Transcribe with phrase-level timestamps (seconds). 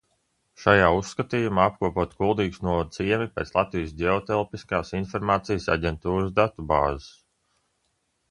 [0.61, 7.13] Šajā uzskatījumā apkopoti Kuldīgas novada ciemi pēc Latvijas Ģeotelpiskās informācijas aģentūras datubāzes.